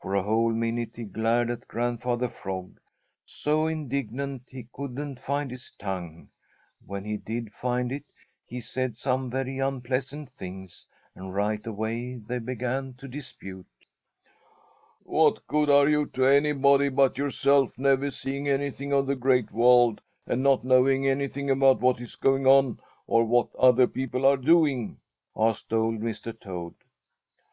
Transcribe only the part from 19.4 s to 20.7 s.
World and not